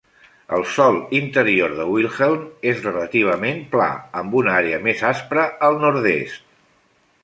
El 0.55 0.63
sòl 0.75 0.95
interior 1.17 1.75
de 1.81 1.85
Wilhelm 1.91 2.41
és 2.73 2.83
relativament 2.87 3.63
pla, 3.77 3.93
amb 4.23 4.41
una 4.43 4.59
àrea 4.65 4.85
més 4.91 5.09
aspra 5.15 5.49
al 5.71 5.83
nord-est. 5.89 6.57